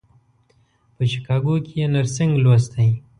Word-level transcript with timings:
په 0.95 1.01
شیکاګو 1.11 1.55
کې 1.65 1.73
یې 1.81 1.87
نرسنګ 1.93 2.31
لوستی. 2.43 2.89